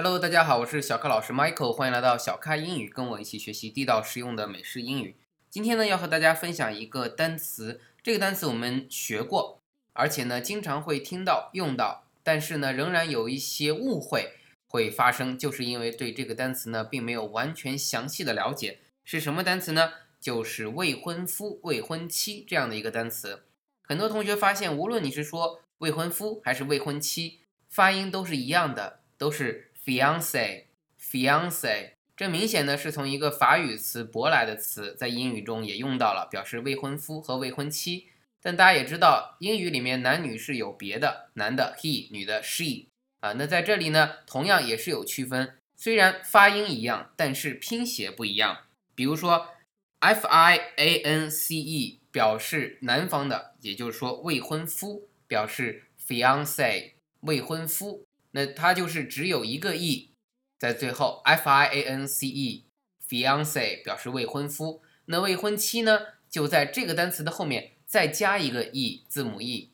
[0.00, 5.16] Hello，大家好，我是小咖老师 Michael，欢迎来到小咖英语，跟我一起学习地道实用的美式英语。
[5.50, 9.60] 今天呢，要和大家分享一个单词，这个单词我们学过，
[9.94, 14.34] 而且呢，经常会听到用到，但是呢，仍然有一些误会
[14.68, 18.78] 会发生，就是因为对这个单词呢，并没有完全详细的了解。
[19.04, 19.94] 是什么单词呢？
[20.20, 23.42] 就是未婚夫、未婚妻这样的一个单词。
[23.82, 29.67] 很多同学发现，无论你是说未婚夫还是未婚妻，发音都是一样的，都是。
[29.88, 38.08] fiance，fiance，这明显呢是从一个法语词舶来的词，在英语中也用到了，表示未婚夫和未婚妻。
[38.42, 42.88] 但大家也知道，英语里面男女是有别的，男的 he，女的 she
[43.20, 43.32] 啊。
[43.32, 48.64] 那在这里呢，同样也是有区分，虽然发音一样，但是拼写不一样。
[48.94, 49.48] 比如说
[50.00, 58.04] fiance 表示男方的，也就是说未婚夫，表示 fiance，未婚夫。
[58.38, 60.12] 那它就是只有一个 e
[60.60, 64.80] 在最后，f i a n c e，fiance 表示未婚夫。
[65.06, 65.98] 那未婚妻呢，
[66.30, 69.72] 就在这个单词的后面再加一个 e 字母 e，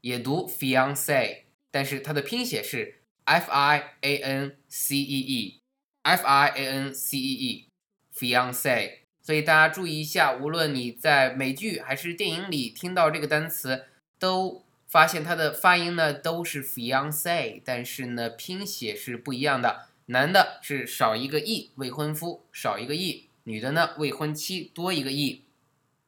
[0.00, 9.00] 也读 fiance，但是它的拼写是 f i a n c e e，f i a n c e e，fiance。
[9.20, 13.84] 所以大家注意一下，无论你在美剧还是电影里听到这个单词，
[14.18, 14.64] 都。
[14.88, 19.88] 发现它的发音呢都是 fiance，但是呢拼写是不一样的。
[20.06, 25.44] 男的是少一个 e，未婚夫少一个 e；女的呢未婚妻多一个 e。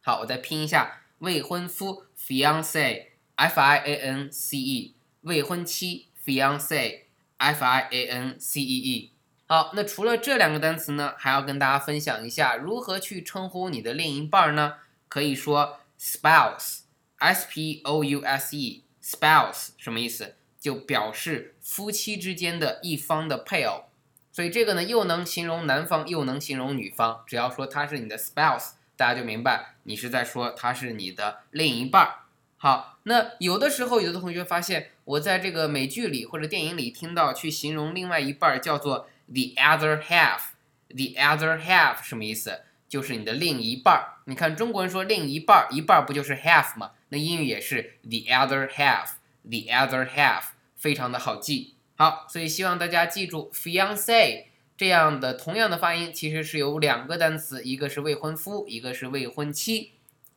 [0.00, 9.12] 好，我再拼一下未婚夫 fiance，f i a n c e；未婚妻 fiance，f i a n c e e。
[9.46, 14.76] 好，那除了这两个单词呢，还要跟大家分享一下如何去称呼你的另一半呢？
[15.08, 16.81] 可以说 spouse。
[17.22, 20.34] S P O U S E，spouse 什么意思？
[20.60, 23.84] 就表示夫妻之间的一方的配偶。
[24.30, 27.22] 所以这个呢，又能形容男方，又能形容女方。
[27.26, 32.14] 只要说他是你的 spouse，大家就明白你是在说他是你的另一半儿。
[32.56, 40.40] 好，那有的时候，有的同学发现，我在这个美剧里或者电影里听到去形容另外一半儿叫做 the other half。
[40.88, 42.60] the other half 什么意思？
[42.92, 44.20] 就是你的另一半儿。
[44.26, 46.90] 你看中国人说另一半儿，一半儿不就是 half 吗？
[47.08, 50.42] 那英语也是 the other half，the other half，
[50.76, 51.74] 非常的好记。
[51.96, 54.44] 好，所以希望大家记住 fiance
[54.76, 59.92] 这样的同样的发音，其实是有两个单词，一个是未婚夫，一个是未婚妻，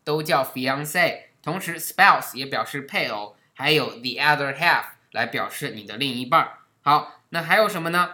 [0.06, 1.24] 都叫 fiance。
[1.44, 6.60] 同时 spouse 也表示配偶，还有 the other half 来表示你的另一半儿。
[6.82, 8.12] 好，那还有什么呢？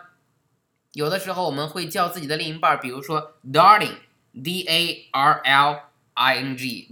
[0.94, 3.98] 有的时候我们会叫自己的另一半，比如说 darling
[4.34, 5.92] darling，d a r l。
[6.14, 6.90] i n g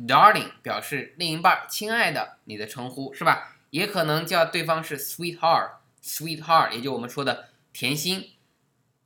[0.64, 3.58] 表示另一半亲爱的，你的称呼是吧？
[3.70, 8.30] 也可能叫对方是 sweetheart sweetheart，也就我们说的甜心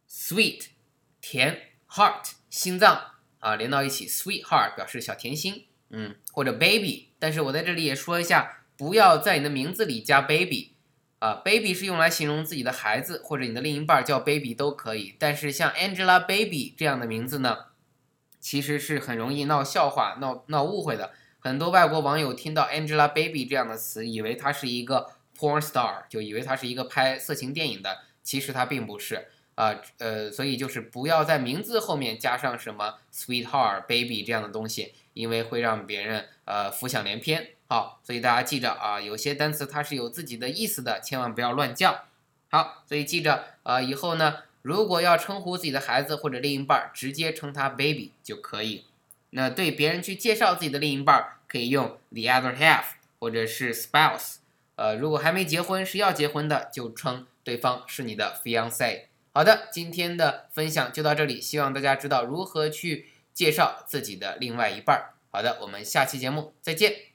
[0.08, 0.68] sweet
[1.20, 3.02] 甜 heart 心脏
[3.40, 7.10] 啊，连到一起 sweetheart 表示小甜心，嗯，或者 baby。
[7.18, 10.74] 但是我在这里也说一下，不要在你的名字里加 baby
[11.20, 15.16] 啊，baby 是用来形容自己的孩子或者你的另一半叫 baby 都可以。
[15.18, 17.66] 但是像 Angelababy 这样的名字呢？
[18.44, 21.14] 其实是很容易闹笑话、闹闹误会的。
[21.40, 28.00] 很多外国网友听到 Angelababy 这样的词，以为她是一个 porn star，就以为她是一个拍色情电影的。
[28.22, 37.52] 其实她并不是啊，呃，所以就是不要在名字后面加上什么 sweetheart、baby 这样的东西，因为会让别人呃浮想联翩。
[37.70, 42.04] 好，所以大家记着啊，有些单词它是有自己的意思的，千万不要乱叫。
[42.50, 44.40] 好，所以记着啊，以后呢。
[44.64, 48.86] 如果要称呼自己的孩子或者另一半，直接称他 baby 就可以。
[49.30, 52.84] 那对别人去介绍自己的另一半，可以用 the other half
[53.20, 54.38] 或者是 spouse。
[54.76, 59.02] 呃，如果还没结婚是要结婚的，就称对方是你的 fiance。
[59.34, 65.10] 好的，今天的分享就到这里，希望大家知道如何去介绍自己的另外一半。
[65.32, 67.13] 好的，我们下期节目再见。